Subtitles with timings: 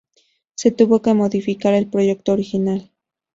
[0.55, 2.89] Se tuvo que modificar el proyecto original.